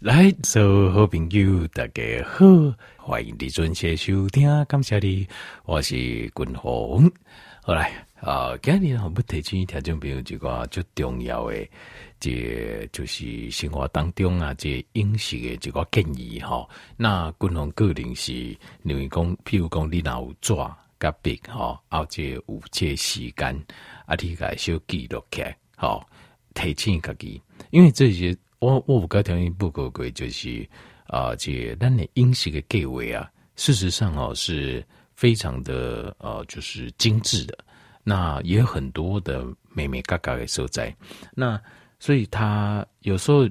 [0.00, 2.46] 来，所有好朋友，大家好，
[2.96, 5.28] 欢迎你准时收听，感谢你，
[5.66, 7.12] 我是君鸿。
[7.62, 11.68] 好来啊，今日我们提醒听众朋友一个最重要的，
[12.18, 16.66] 这就是生活当中啊，这饮食的这个建议哈。
[16.96, 20.54] 那君鸿个人是认为讲，譬如讲你若有纸
[20.98, 23.54] 甲笔哈，而且有这时间
[24.06, 26.08] 啊，你该小记录起来，好
[26.54, 28.34] 提醒自己，因为这些。
[28.60, 30.68] 我我有甲条件报告过，就是
[31.06, 34.86] 啊，这咱的饮食的计划啊，事实上哦是
[35.16, 37.58] 非常的呃，就是精致的。
[38.04, 40.94] 那也有很多的眉眉角角的所在。
[41.34, 41.60] 那
[41.98, 43.48] 所以他有时候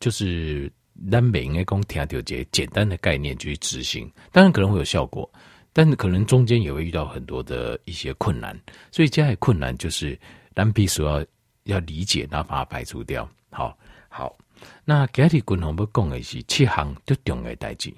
[0.00, 0.70] 就是
[1.10, 5.30] 咱袂应该讲听到这简单的概念去执行，当然可能会有效果，
[5.72, 8.60] 但是可能中间也会遇到很多的一些困难。
[8.90, 10.18] 所以这样的困难就是
[10.52, 11.24] 咱必须要
[11.64, 13.28] 要理解，然后把它排除掉。
[13.50, 13.76] 好，
[14.08, 14.36] 好。
[14.84, 17.92] 那今日君鸿要讲的是七项最重要的代志，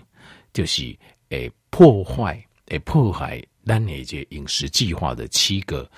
[0.53, 0.97] 就是
[1.29, 5.89] 诶破坏诶破坏咱的这饮食计划的七个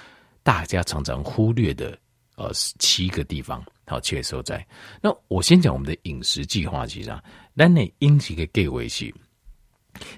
[0.42, 1.98] 大家常常忽略的
[2.36, 4.66] 呃七个地方，好，七个所在。
[5.00, 7.10] 那我先讲我们的饮食计划，其实
[7.56, 9.14] 咱的饮食的计划是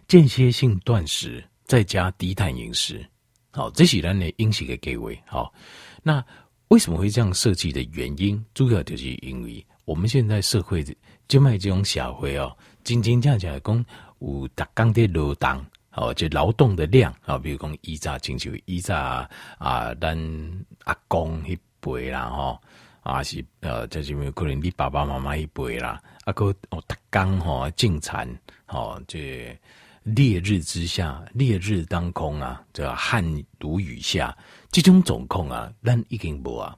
[0.08, 3.04] 间歇性断食，再加低碳饮食，
[3.52, 5.10] 好，这是咱的饮食的计划。
[5.26, 5.54] 好，
[6.02, 6.24] 那
[6.68, 9.64] 为什么会这样设计的原因，主要就是因为。
[9.84, 10.84] 我们现在社会
[11.28, 13.84] 就卖这种社会哦，真真正正讲
[14.20, 22.60] 有打钢的劳动哦，就劳动的量啊，比如讲以前亲像以前啊，咱阿公一辈啦吼，
[23.02, 28.28] 啊是呃，就是可能你爸爸妈妈一辈啦，啊个哦打钢吼进产
[28.66, 29.56] 吼，这
[30.02, 33.24] 烈日之下，烈日当空啊，这汗
[33.58, 34.36] 如雨下，
[34.70, 36.76] 这种状况啊，咱已经无啊，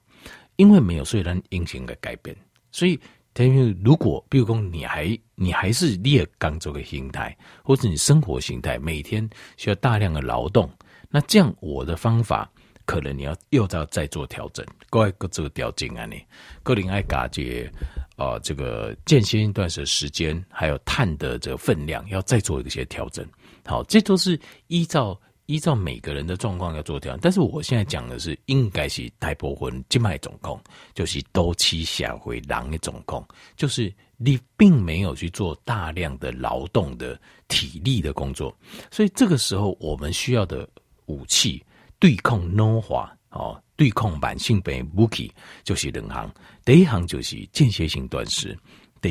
[0.57, 2.37] 因为没有，所以咱应该改变。
[2.77, 3.01] 所以，
[3.33, 10.71] 等于如果，比如说，你还你还是劣刚这个心态，或者你生活形态每天需要大量的劳动，
[11.09, 12.47] 那这样我的方法
[12.85, 16.23] 可能你要又要再做调整，各个这个调整啊，你
[16.63, 17.73] 个人爱感觉
[18.15, 23.27] 啊，这个间歇一段的时间，还有碳的这个分量，要再做一些调整。
[23.65, 25.19] 好，这都是依照。
[25.47, 30.61] 依照每个人的状况要做调整，但是我现在讲的是应该是大部分静脉总控，
[30.95, 33.25] 就是多期下回狼的总控，
[33.57, 37.19] 就是你并没有去做大量的劳动的
[37.49, 38.57] 体力的工作，
[38.91, 40.69] 所以这个时候我们需要的
[41.07, 41.65] 武器
[41.99, 48.59] 对抗 no 化哦，对抗慢性病武器就是两行，第一行就是间歇性断食。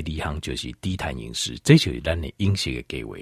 [0.01, 3.15] 第二项就是低碳饮食，这就是咱的饮食的计划。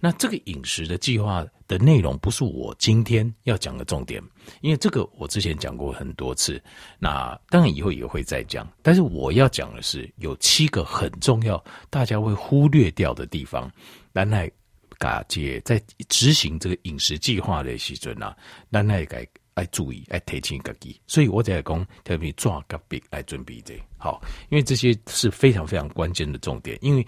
[0.00, 4.22] 那这个饮食的计划的内容不是我今天要讲的重点，
[4.60, 6.62] 因为这个我之前讲过很多次。
[6.98, 13.70] 那当然以后也会再讲，但是我要讲的是有七个很重要，大家会忽略掉的地方。
[14.14, 14.50] 咱来
[14.98, 18.36] 嘎姐在执行这个饮食计划的时阵啊，
[18.70, 19.26] 咱来改。
[19.58, 27.04] 来注意，来提醒自己，所以我在讲特别抓个笔来准备这好，因为这些是非常非常关键的重点，因为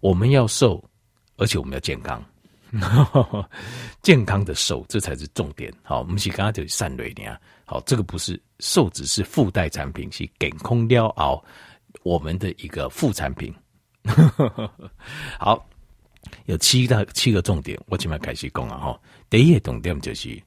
[0.00, 0.82] 我们要瘦，
[1.36, 2.20] 而且我们要健康，
[4.02, 5.72] 健康的瘦这才是重点。
[5.84, 11.44] 好，我们是刚刚就散蕊呢，好，这个不是瘦，只是附带产品，是健康了后
[12.02, 13.54] 我们的一个副产品。
[15.38, 15.64] 好，
[16.46, 20.42] 有七大七个重点，我今麦开始讲啊哈，第一个重点就是。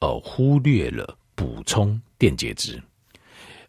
[0.00, 2.80] 呃，忽略了补充电解质。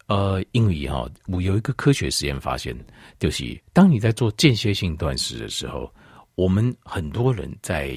[0.07, 2.75] 呃，因为哈，我有一个科学实验发现，
[3.19, 5.91] 就是当你在做间歇性断食的时候，
[6.33, 7.89] 我们很多人在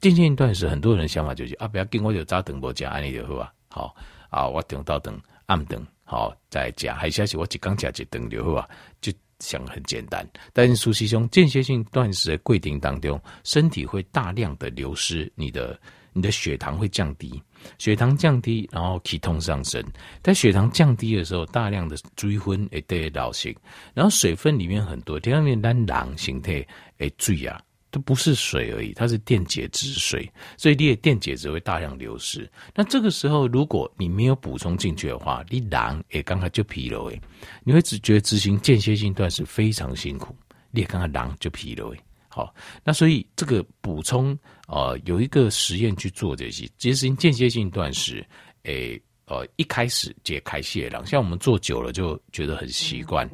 [0.00, 3.94] 间歇性断食，很多人的想法就是啊，不要跟我有扎等我加安利就好啊，好
[4.30, 8.68] 啊，我等到等暗等好再加，还是我只刚加一等就好啊，
[9.00, 10.28] 就想很简单。
[10.52, 15.78] 但是实际上，间歇性断食的规定当中，身体会大量的流失你的。
[16.12, 17.40] 你的血糖会降低，
[17.78, 19.84] 血糖降低，然后体痛上升。
[20.22, 23.54] 在血糖降低的时候，大量的追分会得到形，
[23.94, 26.66] 然后水分里面很多，第二面单囊形态
[26.98, 27.60] 诶，水啊，
[27.90, 32.50] 都不是水而已，它是电解质水，所以你的电解质会大量流失。
[32.74, 37.20] 那这个时候，如果你没有补充进去的话，你囊诶刚刚就疲劳诶，
[37.64, 40.34] 你会只觉得执行间歇性断食非常辛苦，
[40.70, 42.00] 你也刚刚囊就疲劳诶。
[42.32, 42.54] 好，
[42.84, 44.38] 那所以这个补充，
[44.68, 48.24] 呃，有一个实验去做这些，执行间歇性断食，
[48.62, 53.28] 诶，呃，一开始解开泄囊，像我们做久了就觉得很习惯，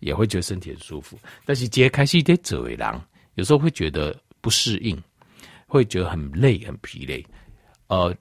[0.00, 1.16] 也会觉得身体很舒服。
[1.44, 3.00] 但是解开泄得者为狼，
[3.36, 5.00] 有时候会觉得不适应，
[5.68, 7.24] 会觉得很累、很疲累。
[7.86, 8.12] 呃，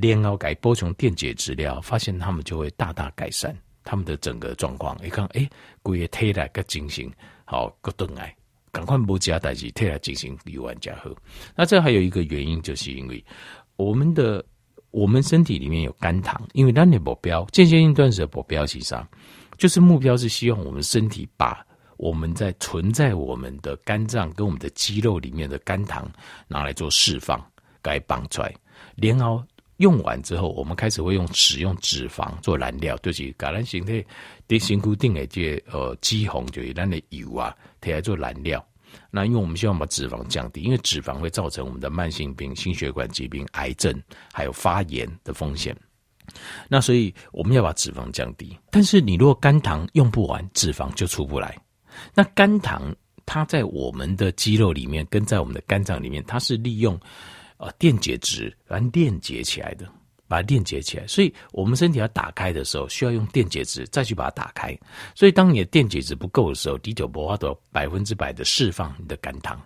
[0.00, 4.98] 然后改补充电解质料，发现他们就会大大改善他们的整个状况。
[5.02, 5.48] 你看，诶，
[5.82, 7.10] 规个体力个精神
[7.46, 8.34] 好，个顿癌。
[8.72, 11.14] 赶快不加代志，退来进行游玩加喝。
[11.54, 13.24] 那这还有一个原因，就是因为
[13.76, 14.44] 我们的
[14.90, 19.08] 我们身体里面有肝糖，因为咱的目标间歇性断食的目标是啥？
[19.56, 21.66] 就是目标是希望我们身体把
[21.96, 26.08] 我们在存在我们的肝脏跟我们的肌肉里面的肝糖
[26.46, 27.44] 拿来做释放，
[27.82, 28.54] 该绑出来，
[28.96, 29.42] 然后
[29.78, 34.04] 用完之后，我们开始会用使用脂肪做燃料，就是把咱身体
[34.46, 37.52] 的辛固定的这呃脂肪，就是咱的油啊，
[37.88, 38.64] 提来做燃料。
[39.10, 43.94] 那因为我们希望把脂肪降低，因为脂肪会造成我们的慢性病、心血管疾病、癌症
[44.32, 45.76] 还有发炎的风险。
[46.68, 51.56] 那所以我们要把脂肪降低，但是你如果肝糖用不完，脂肪就出不来。
[52.14, 52.94] 那肝糖
[53.24, 56.98] 它在我们的肌肉里面，跟在我们的肝脏里面，它是利用
[57.56, 59.86] 呃电解质来链接起来的，
[60.28, 61.06] 把它链接起来。
[61.06, 64.78] 所以我们身体要打开的时候，需要用电解质再去把它打开。
[65.14, 69.60] 所以当你的电解质不够的时候，你就无法度百分之百的释放你的肝糖。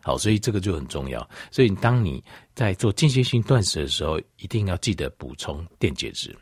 [0.00, 1.28] 好，所以这个就很重要。
[1.50, 2.22] 所以当你
[2.54, 6.36] 在做间歇性断食的时候，一定要记得补充电解质。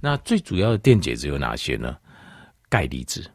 [0.00, 1.96] 那最主要的电解质有哪些呢？
[2.68, 3.28] 钙离子。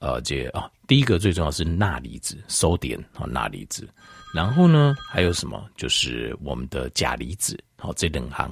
[0.00, 3.88] 呃，这啊，第一个最重要是钠离子，sodium 啊，钠离子。
[4.34, 5.64] 然后呢，还有什么？
[5.76, 7.56] 就是我们的钾离子。
[7.82, 8.48] 好，这两行，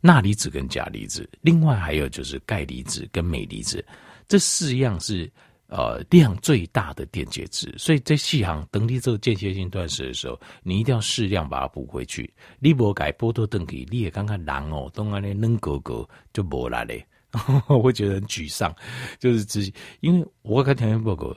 [0.00, 1.28] 钠离子跟钾离子。
[1.40, 3.84] 另外还有就是钙离子跟镁离子，
[4.26, 5.30] 这四样是
[5.68, 7.72] 呃量最大的电解质。
[7.78, 12.28] 所以这四行等你做间歇性断食的时候，你一定要适量把它补回去。
[12.58, 17.06] 你不改波多登给，你也看看狼哦，东安的嫩哥哥就没来嘞。
[17.68, 18.74] 我会觉得很沮丧，
[19.20, 21.32] 就是执，因为我看条件报告，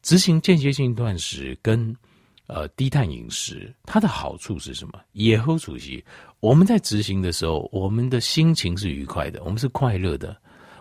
[0.00, 1.94] 执行间歇性断食跟
[2.46, 5.00] 呃低碳饮食，它的好处是什么？
[5.12, 6.04] 野猴主席，
[6.40, 10.36] 我们在执行的时候，我们的心情是愉快的，我们是快乐的，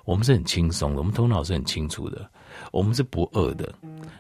[0.06, 2.30] 我们是很轻松的，我们头脑是很清楚的，
[2.72, 3.74] 我们是不饿的。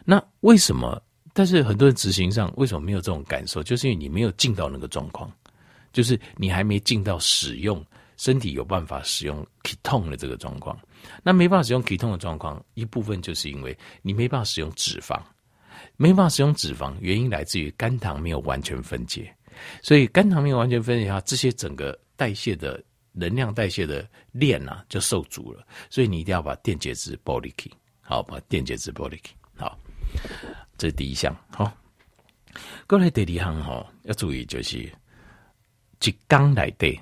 [0.06, 1.02] 那为什么？
[1.34, 3.64] 但是很多人执行上为什么没有这种感受？
[3.64, 5.32] 就是因为你没有进到那个状况，
[5.92, 7.84] 就是你还没进到使用。
[8.16, 10.78] 身体有办法使用 ketone 的这个状况，
[11.24, 15.20] 那没办法使用 ketone 的状况，一部分就是因为你没办法使用脂肪，
[15.96, 19.34] 没办法使用脂肪，原因来自于肝糖没有完全分解，
[19.82, 27.70] 所以肝糖没有完全分解的话，这些整个代谢的能量代谢的链啊就受阻了，所以你一定要把电解质剥离开，
[28.02, 29.78] 好，把电解质剥离开，好，
[30.78, 31.72] 这是第一项，好，
[32.88, 37.00] 过来第二项哈，要注意就是一缸来的。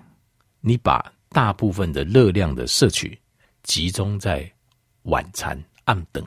[0.63, 3.17] 你把大部分的热量的摄取
[3.63, 4.47] 集中在
[5.03, 6.23] 晚餐暗等、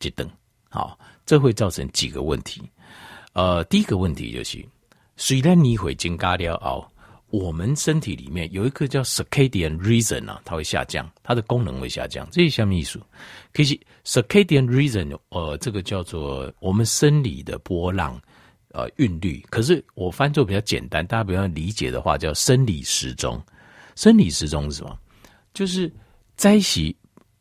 [0.00, 0.28] 即等，
[0.68, 2.62] 好，这会造成几个问题。
[3.32, 4.66] 呃，第一个问题就是，
[5.16, 6.86] 虽然你会增加了哦，
[7.30, 12.26] 我们身体里面有一个叫 circadian rhythm 啊，它会下降，它的功能会下降。
[12.30, 13.00] 这是什么意思？
[13.52, 18.20] 可是 circadian rhythm，呃，这个叫做我们生理的波浪，
[18.72, 19.44] 呃，韵律。
[19.50, 23.42] 可是我翻作比较简单，大家比较理解的话，叫生理时钟。
[23.96, 24.98] 生理时钟是什么？
[25.52, 25.92] 就是
[26.36, 26.94] 在洗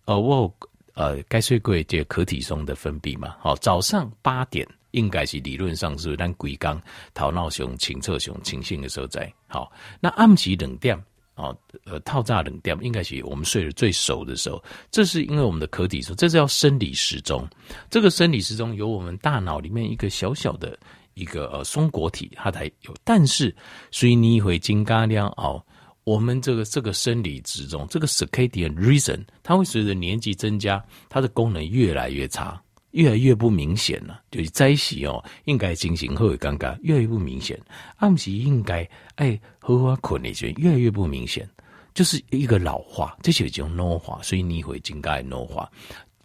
[0.06, 0.54] 呃，我
[0.96, 3.36] 呃，该睡过这个可体松的分泌嘛。
[3.40, 6.82] 好，早上八点应该是理论上是咱规工
[7.14, 9.32] 头脑熊清澈熊清醒的时候在。
[9.48, 10.98] 好，那暗时两点
[11.36, 14.64] 哦，呃，透早两点应该是我们睡得最熟的时候。
[14.90, 17.46] 这是因为我们的壳体松，这是叫生理时钟。
[17.90, 20.80] 这个生理时钟由我们大脑里面一个小小的
[21.14, 23.54] 一个呃松果体它才有，但是
[23.92, 25.62] 所以你会增加了哦。
[26.06, 34.22] 我们这个这个生理之中，这个 circadian rhythm，它会随着年纪增加，它的功能越来越差，越来越不明显了。
[34.30, 37.60] 就是在时哦，应该进行后会尴尬，越来越不明显。
[37.98, 41.50] 暗时应该哎荷花困的时候，越来越不明显，
[41.96, 45.68] 就是一个老化，这就叫老化，所以你会应该老化，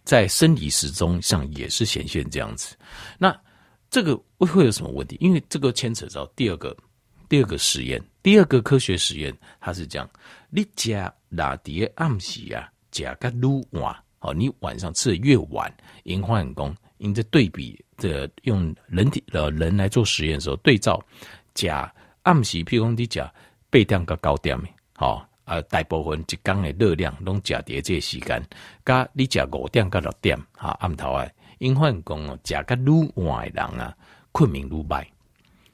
[0.03, 2.77] 在生理时钟上也是显现这样子。
[3.17, 3.35] 那
[3.89, 5.17] 这个会会有什么问题？
[5.19, 6.77] 因为这个牵扯到第二个。
[7.29, 10.07] 第二个实验，第二个科学实验，它是这样：
[10.49, 15.73] 你加拉迪暗时啊，加个撸晚，好，你晚上吃的越晚，
[16.03, 21.03] 因化很功，因这对比的用人体的人来做实验的时候，对照
[21.55, 23.33] 加暗时，譬如讲你加
[23.71, 28.43] 八点个九点的，好，啊，大部分一缸的热量拢加叠这时间，
[28.85, 33.97] 加你加五点个六点，哈，暗头啊，因化很功哦，加个撸晚的人啊，
[34.31, 35.07] 困眠愈歹，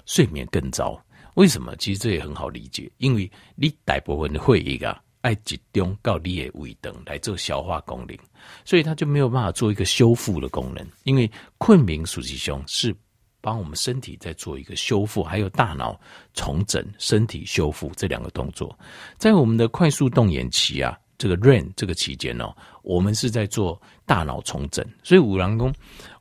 [0.05, 0.97] 睡眠更糟。
[1.37, 1.75] 为什么？
[1.75, 8.17] 其实这也很好理解，因为你大部分的会议啊，爱集中到你的胃等来做消化功能，
[8.65, 10.83] 所以它就没有办法做一个修复的功能。
[11.03, 11.29] 因为
[11.59, 12.93] 困眠实际上是
[13.39, 15.99] 帮我们身体在做一个修复，还有大脑
[16.33, 18.75] 重整、身体修复这两个动作。
[19.19, 22.51] 在我们的快速动眼期啊，这个 REM 这个期间哦，
[22.81, 24.83] 我们是在做大脑重整。
[25.03, 25.71] 所以五郎公，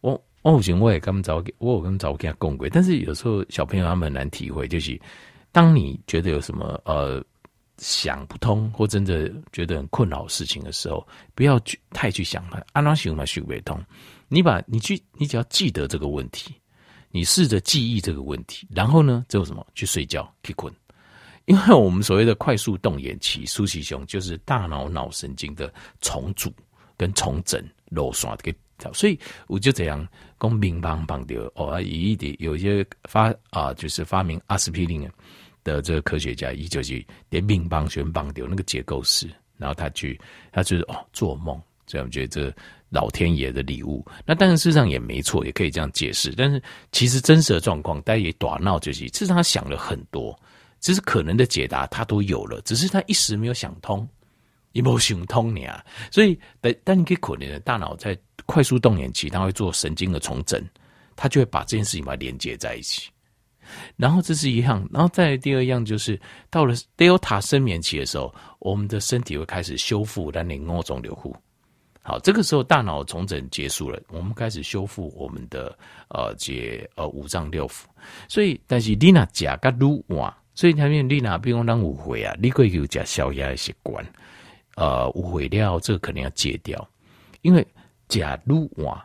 [0.02, 0.22] 我。
[0.46, 4.96] 哦，行，我也跟早给，我有跟他们早给他共轨，但是有时候小朋友他们很难体会，就是
[5.50, 7.20] 当你觉得有什么呃
[7.78, 13.76] 想不通或真的觉得很困扰事情的时候，不要去太去想它，安哪想嘛想不通。
[14.28, 16.54] 你把你去，你只要记得这个问题，
[17.10, 20.72] 你试着记忆这个问题，然后呢，只有什么去睡觉去困，
[21.46, 26.52] 因为我们所谓的快速动眼期，苏起熊就是大脑脑神经的重组
[26.96, 27.60] 跟重整
[27.90, 28.54] 漏刷的。
[28.92, 30.06] 所以我就这样
[30.38, 35.08] 讲，乒乓乓的哦，有一点有一些发啊，就是发明阿司匹林
[35.64, 40.20] 的这个科学家，一九几连乒乓球棒丢那个结构式，然后他去，
[40.52, 42.54] 他就是哦做梦，这样觉得这
[42.90, 44.04] 老天爷的礼物。
[44.24, 46.32] 那当然事实上也没错，也可以这样解释。
[46.36, 50.38] 但是其实真实的状况，大家也打闹就是，事实他想了很多，
[50.80, 54.06] 只是可能的解答他都有了，只是他一时没有想通，
[54.72, 55.84] 也没有想通你啊。
[56.12, 58.16] 所以，但但你可以可怜的大脑在。
[58.46, 60.64] 快速动眼期，它会做神经的重整，
[61.14, 63.10] 它就会把这件事情把它连接在一起。
[63.96, 71.34] 然后这是一样，然后再第二样就是到了 Delta 深眠期的时候，我们的身体会开始修复咱的五脏六腑。
[72.00, 75.76] 好，这个时候大脑重整结束了，我们开始修复我们的
[76.10, 77.82] 呃这呃五脏六腑。
[78.28, 84.06] 所以，但是你那假个撸哇，所以他们你那比如讲误会啊，你可以有加消压的习惯，
[84.76, 86.88] 呃，误会了这个可能要戒掉，
[87.42, 87.66] 因为。
[88.08, 88.96] 假如我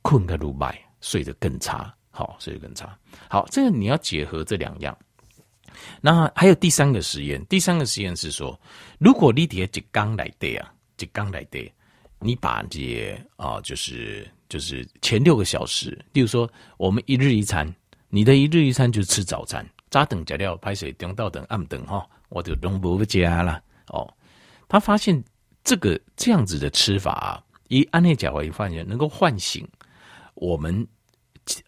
[0.00, 2.96] 困个如麦，睡得更差，好，睡得更差。
[3.28, 4.96] 好，这个你要结合这两样。
[6.00, 8.58] 那还有第三个实验，第三个实验是说，
[8.98, 11.72] 如果你底下一缸来对啊，一缸来对，
[12.18, 17.72] 你把这些啊，就是就是前六个小时，例如说我们一日一餐，
[18.08, 24.08] 你的一日一餐就是吃早餐，早等加料拍水，中到等暗等哈，我就都不加了哦。
[24.68, 25.22] 他发现
[25.64, 27.42] 这个这样子的吃法。
[27.72, 29.66] 以安内甲为发现能够唤醒
[30.34, 30.86] 我们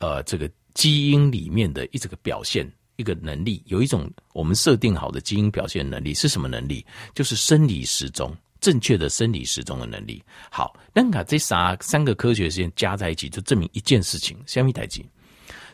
[0.01, 6.85] 呃这个基因里面的一这个表现一个能力，有一种我们设定好的基因表现能力是什么能力？
[7.15, 10.23] 就是生理时钟，正确的生理时钟的能力。
[10.51, 15.03] 好，那把这三三个科学实验加在一起，就证明一件事情：虾米代志，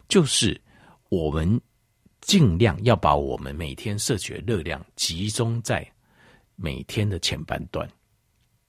[0.08, 0.58] 就是
[1.08, 1.60] 我们
[2.20, 5.84] 尽量要把我们每天摄取的热量集中在
[6.54, 7.88] 每天的前半段。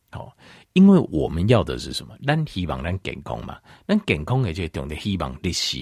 [0.09, 0.35] 好。
[0.73, 2.15] 因为我们要的是什么？
[2.25, 5.77] 咱希望咱健康嘛，咱健康的就懂得希望的是，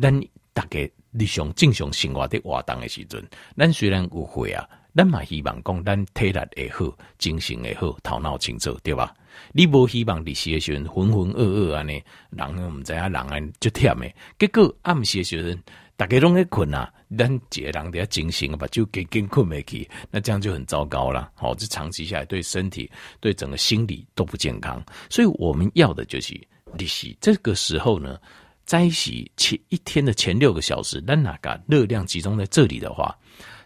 [0.00, 0.12] 咱
[0.52, 0.80] 大家
[1.12, 3.24] 日常正常生活的活动的时阵，
[3.56, 9.14] 咱虽然有会啊，咱嘛希望讲咱体力也好，精神也好，头脑清楚，对吧？
[9.52, 15.62] 你无希望日时的时阵浑浑噩噩安尼，人唔知啊，人啊就忝的，结果暗时的时阵。
[15.96, 21.30] 大家拢在困啊，咱一个人得要精神把就给跟困没去，那这样就很糟糕了。
[21.36, 24.84] 好，这长期下来对身体、对整个心理都不健康。
[25.08, 26.34] 所以我们要的就是
[26.76, 27.16] 利息。
[27.20, 28.18] 这个时候呢，
[28.64, 33.16] 在一起前一天的前六个小时，咱哪个热量集中在这里的话，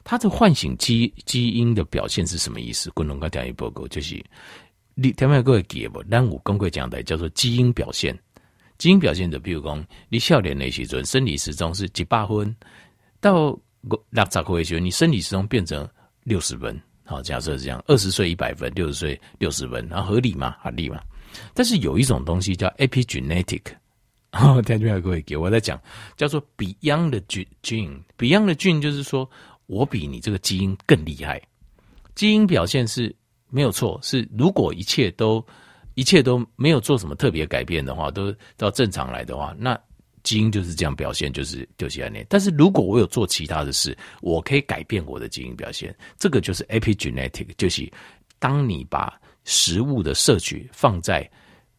[0.05, 2.91] 它的唤醒基基因的表现是什么意思？
[2.91, 4.23] 滚龙哥讲一报告，就是
[4.95, 6.03] 你听没各位记不？
[6.05, 8.15] 咱有公会讲的叫做基因表现。
[8.79, 12.55] 基因表现的，比如讲，你少年的时阵，生理时钟是一百分，
[13.21, 13.59] 到
[14.11, 15.87] 六十岁时候，你生理时钟变成
[16.23, 16.81] 六十分。
[17.05, 20.55] 好，假设是这样，二十岁一百分，六十岁六十分，然后合理吗？
[20.63, 21.03] 合理吗？
[21.53, 23.63] 但是有一种东西叫 epigenetic，
[24.31, 25.81] 哦，听众各位给我在讲，
[26.17, 27.21] 叫做 beyond the
[27.63, 29.29] gene，beyond the gene 就是说
[29.67, 31.43] 我比你这个基因更厉害。
[32.15, 33.13] 基因表现是
[33.51, 35.45] 没有错，是如果一切都。
[35.99, 39.77] 一切都没有做什么特别改变的话，都到正常来的话，那
[40.23, 42.25] 基因就是这样表现，就是丢弃概念。
[42.29, 47.91] 但是如果我有做其他的事，我可以改变我的基因表现，这个就是 epigenetic，就是
[48.39, 49.13] 当你把
[49.43, 51.29] 食物的摄取放在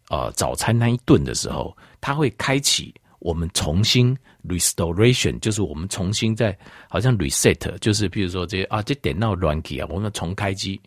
[0.10, 4.14] 呃早餐那一顿的时候，它会开启我们重新
[4.46, 6.58] restoration，就是我们重新在
[6.90, 10.78] 好像 reset，就是比如说这啊这电脑软体啊，我们重开机。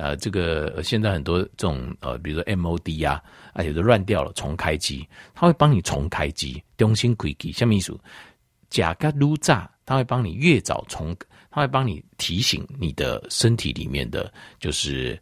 [0.00, 7.52] 呃，这个现在很多这种呃，比如说 MOD 啊，啊有的乱掉了，重开机，它会帮你重开机，重新开机。
[7.52, 8.00] 下面一组，
[8.70, 11.14] 甲肝撸炸，它会帮你越早重，
[11.50, 15.20] 它会帮你提醒你的身体里面的，就是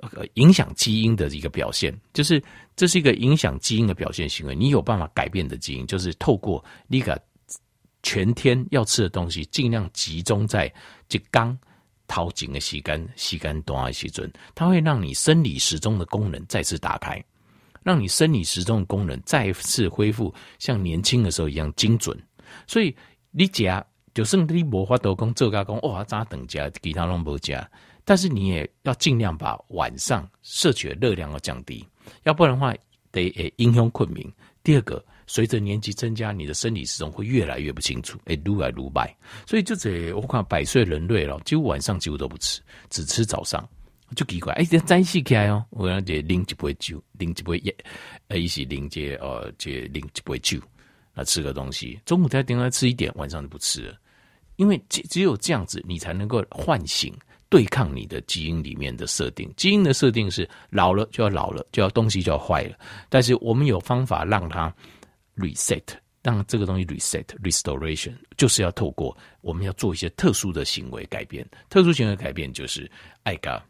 [0.00, 2.40] 呃影响基因的一个表现，就是
[2.76, 4.54] 这是一个影响基因的表现行为。
[4.54, 7.20] 你有办法改变的基因，就是透过你个
[8.04, 10.72] 全天要吃的东西，尽量集中在
[11.08, 11.58] 这缸。
[12.10, 17.24] 掏紧的吸干吸干短的时准，它会让你生理时钟的功能再次打开，
[17.84, 22.20] 让你生理时钟的功能再次恢复像年轻的时候一样精准。
[22.66, 22.92] 所以
[23.30, 27.70] 你加就算你无法度讲做加工哇，咋等加其他拢无加，
[28.04, 31.86] 但是你也要尽量把晚上摄取的热量要降低，
[32.24, 32.74] 要不然的话
[33.12, 34.28] 得影响困眠。
[34.64, 35.04] 第二个。
[35.32, 43.64] 随着年纪增加，你的生理时钟会越来越不清楚，哎，撸来撸拜，所以就这我看百岁人类了，几乎晚上几乎都不吃，只吃早上，
[44.16, 47.72] 就奇怪，哎，这再细开哦，我讲这零一杯酒，零一杯也，
[48.26, 50.58] 呃，一起零这呃这零一杯酒，
[51.14, 53.94] 啊，吃个东西，中午再点来吃一点，晚上就不吃了，
[54.56, 57.14] 因为只只有这样子，你才能够唤醒。
[57.48, 62.76] 对抗你的基因里面的设定，基因的设定是老了就要老了，就要东西就要坏了。
[63.08, 64.72] 但是我们有方法让它
[65.40, 65.82] reset，
[66.22, 71.44] 让这个东西 reset restoration，就是要透过我们要做一些特殊的行为改变。
[71.68, 72.88] 特殊行为改变就是
[73.22, 73.60] 爱个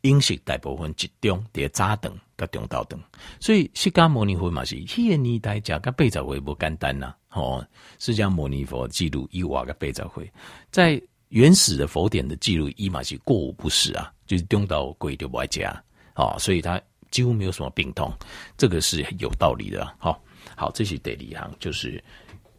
[0.00, 2.98] 饮食大部分集中在早顿跟中昼顿，
[3.38, 7.14] 所以释迦牟尼佛嘛是迄个年代讲个八十岁不简单呐。
[7.30, 7.64] 哦，
[7.98, 10.32] 释迦牟尼佛记录一瓦个八十岁
[10.70, 11.00] 在。
[11.30, 15.70] 原始的佛典的记录，伊嘛是过午不食啊，就是中到鬼就不爱加
[16.14, 18.12] 啊，所以他几乎没有什么病痛，
[18.56, 19.92] 这个是有道理的。
[19.98, 20.22] 好，
[20.54, 22.02] 好，这是第二行，就是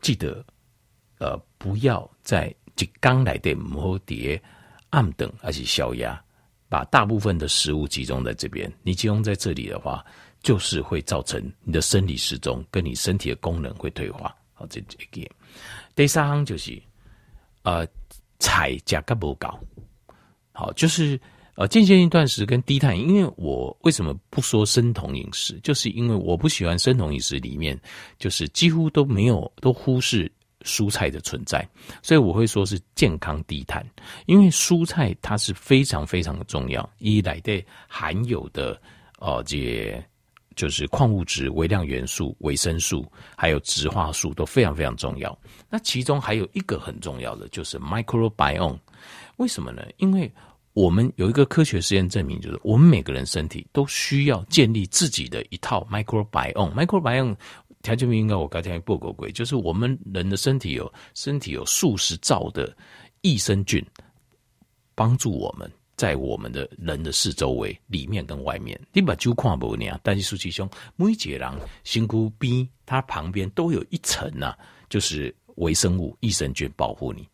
[0.02, 0.44] 记得
[1.20, 4.42] 呃，不要在一缸来的摩碟
[4.90, 6.20] 暗等，而且消压，
[6.68, 8.72] 把大部分的食物集中在这边。
[8.84, 10.06] 你集中在这里的话，
[10.42, 14.36] 就是会造成你的生理时钟跟你身体的功能会退化。
[14.54, 15.30] 好，这这个
[15.96, 16.82] 第三行就是
[17.64, 17.88] 呃。
[18.40, 19.60] 菜价格不高，
[20.52, 21.20] 好，就是
[21.58, 27.78] 呃间歇性断食跟低碳，因为我为什么不说生酮饮食，就是因为我不喜欢生酮饮食里面
[28.20, 31.68] 就是几乎都没有都忽视蔬菜的存在，
[32.04, 33.84] 所以我会说是健康低碳，
[34.28, 38.80] 因为蔬菜它是非常非常的重要，一来的含有的
[39.20, 40.02] 呃这。
[40.56, 45.38] 就是矿物质、微量元素、维生素，还有植化素都非常非常重要。
[45.70, 48.80] 那其中还有一个很重要的，就是 microbiome。
[49.36, 49.84] 为什么呢？
[49.98, 50.34] 因为
[50.78, 56.72] 我们有一个科学实验证明，就是我们每个人身体都需要建立自己的一套 microbiome。
[56.72, 57.36] microbiome
[57.82, 62.72] 条件应该我刚才报过鬼，就是我们人的身体有身体有数十兆的
[63.22, 63.84] 益生菌，
[64.94, 65.68] 帮助我们。
[65.96, 70.00] 在我们的人的四周围，里面跟外面，你把就看不呢？
[70.04, 71.52] 但是实际上，每一个人
[71.86, 74.56] 身躯边，它旁边都有一层呐、
[74.92, 77.28] 就是微生物、益生菌保护你。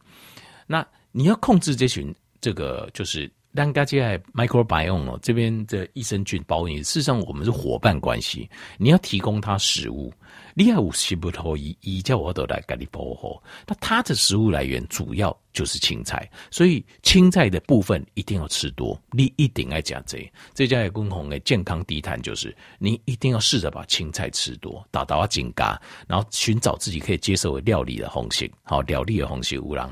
[0.66, 6.84] 那你要控制这群，这个就是让大家 microbiome，这边的益生菌包你。
[6.84, 10.12] 事实上，我们是伙伴关系，你要提供它食物。
[10.54, 13.42] 你要有食不透一，一叫我都来给你保护。
[13.66, 19.00] 那它的食物来源主要就是青菜，所以青菜的部分一定要吃多。
[19.12, 28.50] 你一定要加这，这家也共同的健康低碳就是你一定要试着把青菜吃多，打到紧嘎，然后寻找自己可以接受的料理的方式。
[28.64, 29.84] 好，料理的方式有人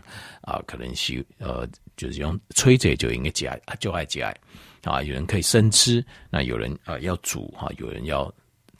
[0.41, 4.33] 啊，可能是呃，就是用炊着就应该加，就爱加
[4.83, 5.01] 啊。
[5.01, 8.31] 有人可以生吃，那有人啊要煮哈，有人要。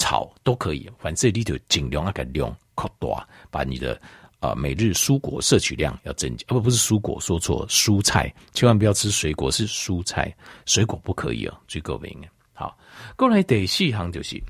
[0.02, 3.94] 炒都可以，反正你就尽量那个量扩大，把你的
[4.40, 6.44] 啊、呃、每日蔬果摄取量要增加。
[6.48, 10.36] 不不是蔬果，说错，蔬菜千万不要吃水果，是蔬菜，
[10.66, 12.20] 水果不可以哦，最够明。
[12.52, 12.76] 好，
[13.16, 14.42] 过来第四行就是，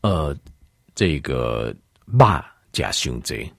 [0.00, 0.34] 呃，
[0.94, 1.74] 这个
[2.06, 3.52] 肉加胸贼，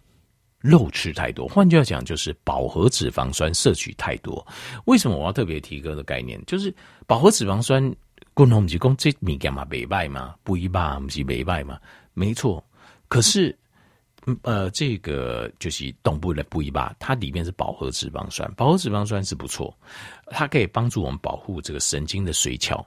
[0.59, 4.43] 肉吃太多，换句话讲就是饱和脂肪酸摄取太多。
[4.85, 6.43] 为什么我要特别提个的概念？
[6.47, 6.73] 就是
[7.05, 7.95] 饱和脂肪酸。
[8.39, 10.69] 共同不是讲这物件嘛，袂歹嘛，肥肉
[11.02, 11.78] 不是袂歹嘛，
[12.13, 12.63] 没错。
[13.10, 13.54] 可是，
[14.43, 19.78] 呃，这个就是动物的肥肉，它里面是饱和脂肪酸，饱和脂肪酸是不错，
[20.28, 22.82] 它可以帮助我们保护这个神经的髓鞘，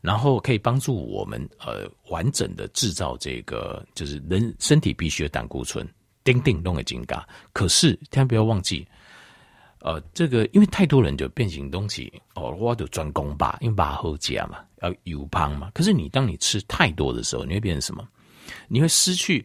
[0.00, 5.86] 然后可以帮助我们呃完整的制造这个就是人身体必须的胆固醇，
[6.24, 7.28] 叮叮弄个金嘎。
[7.52, 8.88] 可是，千万不要忘记。
[9.80, 15.70] 呃，这个因为太多人就变形东西哦，我就专攻吧，因为把好加嘛，要油胖嘛。
[15.74, 18.06] 可是你当你吃太多的时候，你会变成什么？
[18.68, 19.44] 你会失去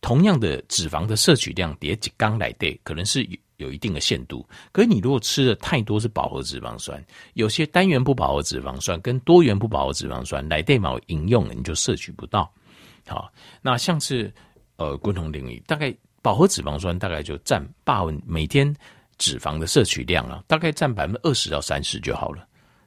[0.00, 4.46] 同样的脂肪的摄取量，叠几缸来对，可能是有有一定的限度。
[4.72, 7.02] 可是你如果吃的太多是饱和脂肪酸，
[7.34, 12.52] 有些单元不饱和脂肪酸跟多元不饱和脂肪酸来对嘛，饮用了你就摄取不到。
[13.06, 14.32] 好，那像是
[14.76, 18.74] 呃共同领域，大概饱和脂肪酸大概就占八分每天。
[19.16, 22.44] 脂肪的摄取量啊，大概占百分之二十到三十就好了。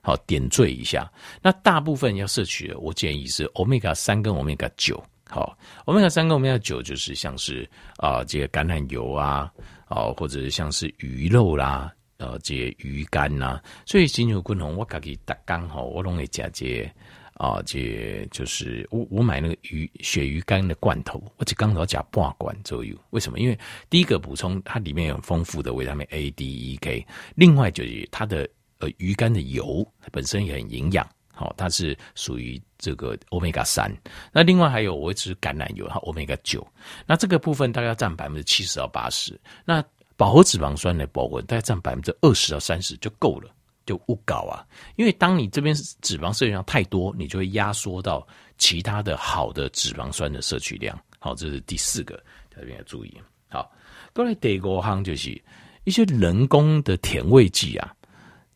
[0.08, 1.12] 好，点缀一下。
[1.42, 5.04] 那大部分要摄取的，我建议是欧米伽三跟欧米伽九。
[5.30, 9.52] 好，欧米伽三跟欧米伽九就是像是啊、这个橄榄油啊，
[9.90, 13.60] 哦，或者是像是鱼肉啦，呃，这些鱼干呐。
[13.86, 16.90] 所以金牛昆虫我自己打刚好，我拢会加这个。
[17.34, 22.96] 啊，这就是我我买那个鱼鳕鱼干的罐头，我这刚好加半罐左右。
[23.12, 23.40] 为什么？
[23.40, 23.60] 因为
[23.92, 33.92] 第一个补充它里面有丰富的维他命 A、D、E、K，另外就是它的呃鱼肝的油本身也很营养好，它是属于这个欧米伽三。
[34.32, 36.66] 那另外还有我会吃橄榄油，哈，欧米伽九。
[37.06, 39.40] 那这个部分大概占百分之七十到八十。
[39.64, 39.84] 那
[40.16, 43.52] 饱和脂肪酸的部分大概占百分之二十到三十就够了，
[43.86, 44.66] 就勿搞啊。
[44.96, 51.00] 因为当你这边脂肪摄取量太多，你就会压缩到其他的好的脂肪酸的摄取量。
[51.20, 52.16] 好，这是第四个，
[52.50, 53.16] 特别要注意。
[53.48, 53.72] 好，
[54.12, 55.40] 过来第五项就是
[55.84, 57.94] 一些人工的甜味剂啊，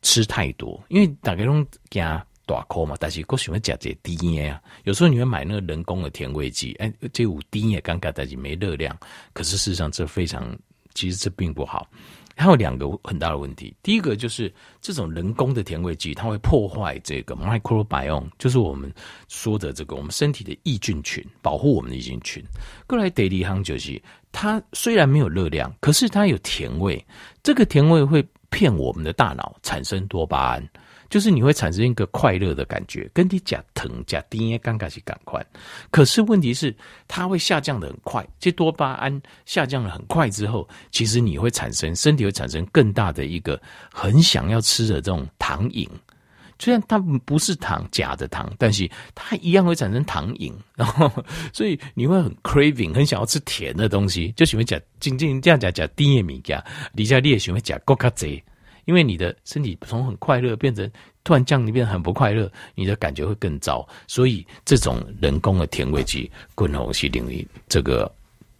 [0.02, 2.04] 吃太多，因为大家拢惊
[2.46, 4.62] 大口嘛，但是我喜欢加这低盐啊。
[4.84, 8.98] 有时候你会买那个人工的甜味剂，哎，这有低盐，尴尬，但是没热量。
[9.32, 10.58] 可是事实上这非常，
[10.94, 11.88] 其实这并不好。
[12.36, 18.92] 还有两个很大的问题，第一个就是这种人工的甜味剂，它会破坏这个 microbiome，就是我们
[19.28, 22.44] 说的这个我们身体的益菌群，保护我们的益菌群。
[22.88, 27.06] 过来第二项就是，它虽然没有热量，可是它有甜味，
[27.44, 30.70] 这个甜味会骗我们的大脑产生多巴胺。
[31.10, 35.46] 就是你会产生一个快乐的感觉，跟你讲疼讲低尴尬是赶快，
[35.90, 36.74] 可是问题是
[37.06, 38.26] 它会下降的很快。
[38.40, 43.62] 这多巴胺下降的很快之后，其实你会产生身体会产生更大的一个
[43.92, 45.86] 很想要吃的这种糖瘾。
[46.62, 50.54] 虽然它不是糖，假的糖，但是它一样会产生糖瘾。
[50.78, 51.12] 然后，
[51.52, 58.41] 所以你会很 craving，很想要吃甜的东西，就喜欢讲静静这样讲讲低米加，李佳丽也喜欢讲高卡贼。
[58.86, 60.89] 因为你的身体从很快乐变成
[61.24, 63.88] 突然降，你变得很不快乐，你的感觉会更糟。
[64.08, 68.12] 所以这种人工的甜味剂，滚红系领域这个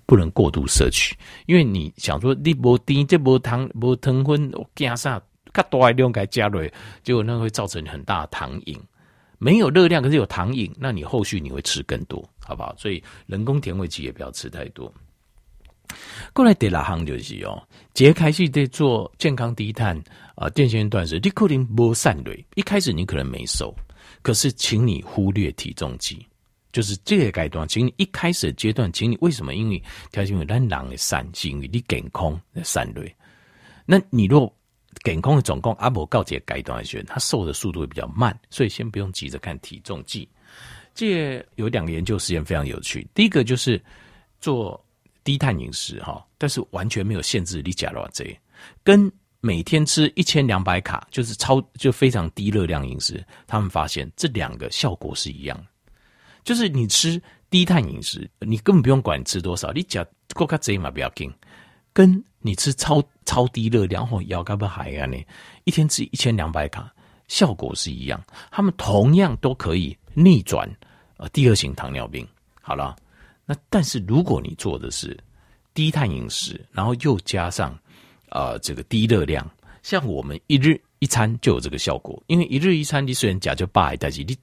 [0.06, 1.16] 不能过度摄取。
[1.48, 5.22] 因为你想说你无甜，这无糖，无糖分，我加上
[5.54, 6.62] 较大的量给加入，
[7.04, 8.80] 结果那会造成很大的糖瘾。
[9.38, 12.76] 没有热量，可是有糖瘾，那你后续你会吃更多，好不好？
[12.78, 14.94] 所以人工甜味剂也不要吃太多。
[16.32, 17.62] 过来第六行就是哦，
[17.94, 20.02] 节开始在做健康低碳
[20.36, 22.46] 啊，间歇断食，你可能没瘦累。
[22.56, 23.76] 一开始你可能没瘦，
[24.22, 26.26] 可是请你忽略体重计，
[26.72, 29.56] 就是这个阶段，请你一开始的阶段，请你为什么？
[29.56, 33.14] 因为条件为咱人的善，是因为你健康的瘦累。
[33.86, 34.56] 那你若
[35.04, 40.28] 健康的总共阿伯告诫阶段的时候，他瘦的速度会比较慢，所以先不用急着看体重计。
[40.94, 43.82] 这有两个研究实验非常有趣，第一个就是
[44.40, 44.84] 做。
[45.24, 48.24] 低碳饮食哈，但是完全没有限制你加多少，
[48.84, 55.66] 跟每天吃一千两百卡，就是超就非常低热量饮食，他们发现这两个效果是一样。
[56.44, 61.32] 就是你吃低碳饮食，你根本不用管吃多少，你加够卡贼嘛不要紧。
[61.94, 65.26] 跟你吃超超低热量或要干不还啊你？
[65.64, 66.94] 一天吃一千两百卡，
[67.28, 68.24] 效果是一样。
[68.50, 70.70] 他们同样都可以逆转
[71.18, 72.28] 呃第二型糖尿病。
[72.62, 72.96] 好了。
[73.44, 75.18] 那但是如果你做的是
[75.74, 77.78] 低碳饮食，然后又加上
[78.30, 79.46] 呃这个低热量，
[79.84, 84.38] 像我们一日一餐就有这个效果，因为一日一餐你虽然加就八，但是你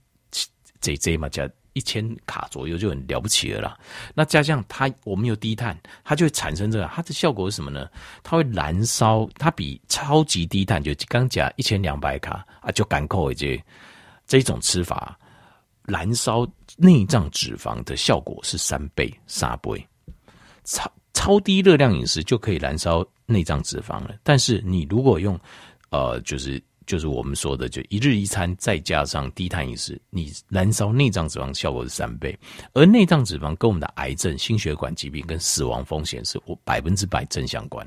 [0.81, 3.79] 这这嘛加一千卡左右就很了不起了啦。
[4.15, 7.89] 那加上它我们有低碳，它就会产生这个，它的效果是什么呢？
[8.23, 13.63] 它会燃烧，它比超级低碳就刚讲一千两百卡啊就赶扣一些
[14.27, 15.19] 这种吃法。
[15.85, 19.89] 燃烧内脏脂肪的效果是三倍、三倍，
[20.65, 24.17] 超超低热量饮食就可以燃烧内脏脂肪了。
[24.23, 25.41] 但是你如果用，
[25.89, 32.37] 呃，就是就是我们说的，就一日一餐再加上低碳饮食，你燃烧内脏脂肪效果是三倍。
[32.73, 37.87] 而内脏脂肪跟我们的癌症、心血管疾病跟死亡风险是百分之百正相关。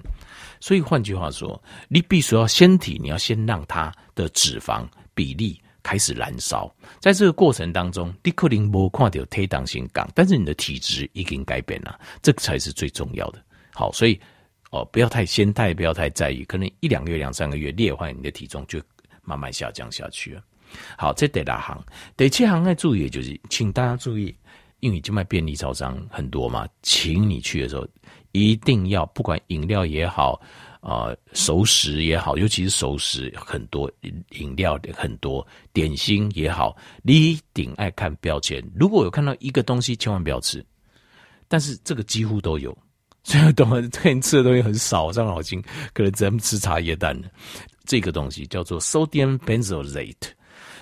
[0.59, 5.59] 所以换句话说，你必须要先体，你要先让它的脂肪比例。
[5.83, 13.43] 开始燃烧，在这个过程当中，你可能没看到推挡性港，但是你的体质已经改变了，这个才是最重要的。
[13.73, 14.21] 好，所以
[14.71, 18.81] 哦，不要太先太不要太在意，可能一两个月、两三个月，裂坏你的体重就
[19.21, 20.43] 慢慢下降下去了。
[20.97, 21.81] 好，这第六行，
[22.17, 24.35] 第七行要注意就是，请大家注意，
[24.79, 27.87] 因为这卖便利超商很多嘛，请你去的时候
[28.31, 30.41] 一定要，不管饮料也好。
[30.81, 33.87] 啊、呃，熟食也好，尤其是熟食很多，
[34.31, 38.59] 饮料很多，点心也好，你一定爱看标签。
[38.75, 40.65] 如果有看到一个东西，千万不要吃。
[41.47, 42.75] 但是这个几乎都有，
[43.23, 45.61] 所以懂了，可能 吃的东西很少，伤脑筋，
[45.93, 47.29] 可能咱们吃茶叶蛋的
[47.85, 50.15] 这个东西叫做 sodium benzoate。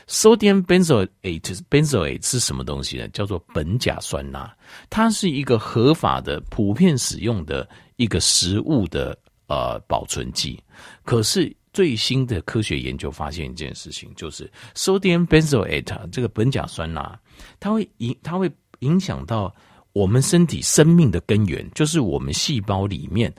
[0.07, 3.07] sodium benzoate，benzoate 是什么东西呢？
[3.09, 4.51] 叫做苯甲酸钠，
[4.89, 9.17] 它是一个合法的、普遍使用的一个食物的。
[9.51, 10.63] 呃，保存剂。
[11.03, 17.19] 可是最新的科学研究发现一件事情，就是 sodium benzoate 这个苯甲酸钠，
[17.59, 18.47] 它会影，它会
[18.81, 19.51] 影响到
[19.93, 23.33] 我们身体生命的根源，就是我们细胞里面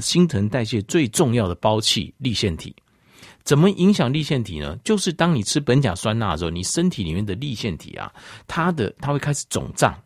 [0.00, 2.74] 新陈代谢最重要的胞器粒线体。
[3.42, 4.76] 怎么影响粒线体呢？
[4.84, 8.12] 就是当你吃苯甲酸钠的时候，你身体里面的粒线体啊，
[8.48, 9.96] 它的它会开始肿胀，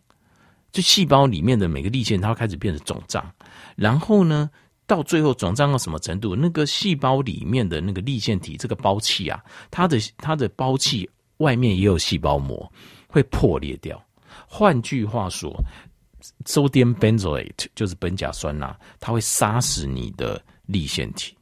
[0.70, 3.24] 就细胞里面的每个粒线它会开始变得肿胀，
[3.76, 4.50] 然后呢，
[4.86, 6.36] 到最后肿胀到什么程度？
[6.36, 12.70] 那个细胞里面的那个粒线体这个胞器啊，它的它的胞器外面也有细胞膜，
[13.08, 14.00] 会破裂掉。
[14.46, 15.52] 换句话说
[16.44, 21.36] ，sodium benzoate 就是苯甲酸钠，它会杀死你的立腺体。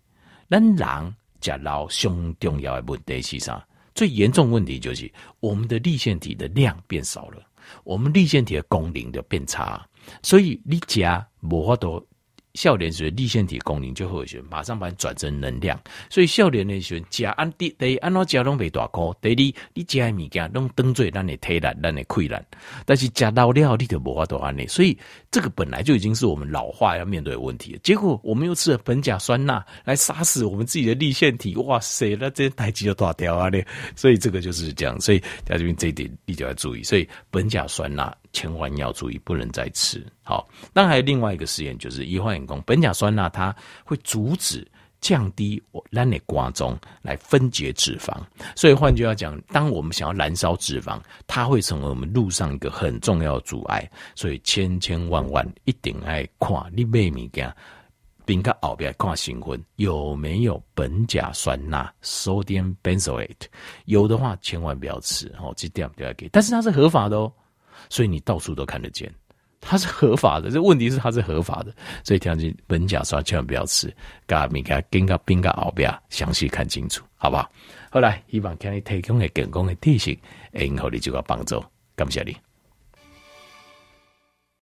[0.46, 3.64] 那狼甲老胸重要的问题是啥？
[3.94, 7.42] 最严重问题就是我们的立腺体的量变少了，
[7.84, 9.84] 我们立腺体的功能就变差，
[10.22, 12.06] 所以你加无法度。
[12.58, 15.80] 笑脸时粒线体功能就会选，马上把你转成能量。
[16.10, 22.44] 所以笑脸的选加安第第一按怎加拢未大颗，第二你加的物件拢当做咱的体力，咱的溃烂。
[22.84, 24.66] 但是加老料你就无法度安尼。
[24.66, 24.98] 所以
[25.30, 27.78] 这个本来就已经是我们老化要面对的问题了。
[27.84, 33.48] 结果我们又吃了苯甲酸钠来杀死我们自己的粒线体，哇塞，那这台机就大掉啊！
[33.48, 35.00] 咧，所以这个就是这样。
[35.00, 36.82] 所以在这边这一点你就要注意。
[36.82, 38.12] 所以苯甲酸钠。
[38.38, 40.06] 千万要注意，不能再吃。
[40.22, 43.52] 好，那还有另外一个实验，就是医化验工苯甲酸钠，它
[43.84, 44.64] 会阻止
[45.00, 48.16] 降低我咱的肝中来分解脂肪。
[48.54, 53.90] 所以换句话讲，当我们想要燃烧脂肪，它会成为我们路上一个很重要的阻碍。
[54.14, 56.06] 所以千千万万一定要
[56.38, 57.52] 看你买物件，
[58.24, 63.48] 并且后边看成分有没有苯甲酸钠 （sodium benzoate）。
[63.86, 65.26] 有的话，千万不要吃。
[65.40, 67.32] 哦，这点不要给，但是它是合法的哦。
[67.90, 69.12] 所以你到处都看得见，
[69.60, 70.50] 它是合法的。
[70.50, 71.72] 这问题是它是合法的，
[72.04, 73.92] 所以条件苯甲酸千万不要吃。
[74.26, 77.50] 嘎米嘎跟嘎冰嘎奥比亚，详细看清楚，好不好？
[77.90, 80.18] 后来希望给你提供的健康的提醒，
[80.52, 81.64] 会以后你就要帮助，
[81.96, 82.36] 感谢你。